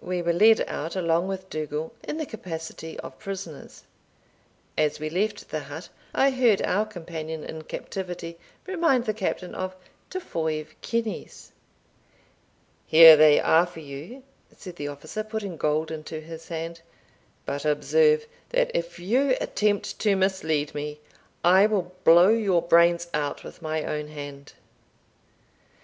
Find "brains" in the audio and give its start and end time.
22.62-23.08